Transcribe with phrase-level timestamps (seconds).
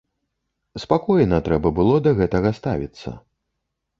[0.83, 3.09] Спакойна трэба было да гэтага ставіцца.